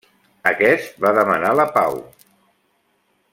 [0.51, 2.01] Aquest va demanar la pau.